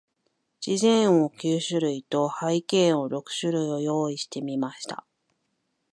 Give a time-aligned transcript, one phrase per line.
[0.65, 5.05] 自然音九種類と、背景音六種類を用意してみました。